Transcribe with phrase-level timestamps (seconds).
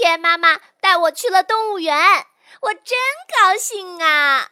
[0.00, 1.94] 天妈妈带我去了动物园
[2.62, 2.96] 我真
[3.38, 4.48] 高兴啊！